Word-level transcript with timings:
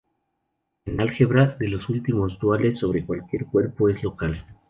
El 0.83 0.99
álgebra 0.99 1.55
de 1.59 1.67
los 1.67 1.87
números 1.87 2.39
duales 2.39 2.79
sobre 2.79 3.05
cualquier 3.05 3.45
cuerpo 3.45 3.87
es 3.87 4.01
local. 4.01 4.43